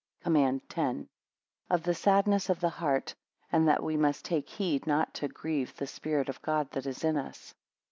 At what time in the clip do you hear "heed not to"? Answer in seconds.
4.49-5.27